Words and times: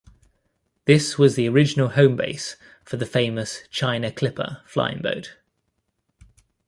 This 0.85 1.19
was 1.19 1.35
the 1.35 1.47
original 1.47 1.89
home 1.89 2.15
base 2.15 2.55
for 2.83 2.97
the 2.97 3.05
famous 3.05 3.61
China 3.69 4.11
Clipper 4.11 4.63
flying 4.65 4.99
boat. 4.99 5.35